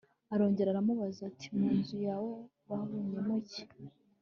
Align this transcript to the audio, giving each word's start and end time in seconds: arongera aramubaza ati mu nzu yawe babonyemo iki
arongera 0.33 0.69
aramubaza 0.71 1.21
ati 1.29 1.47
mu 1.57 1.67
nzu 1.77 1.95
yawe 2.07 2.31
babonyemo 2.67 3.33
iki 3.41 3.63